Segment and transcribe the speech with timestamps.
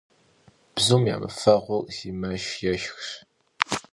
[0.75, 3.07] Bzum yamıfeğum si meşş yêşşx.